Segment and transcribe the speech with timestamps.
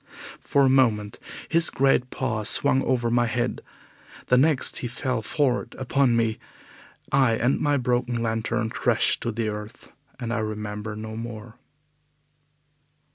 [0.39, 3.61] For a moment his great paws swung over my head.
[4.29, 6.39] The next he fell forward upon me,
[7.11, 11.59] I and my broken lantern crashed to the earth, and I remember no more.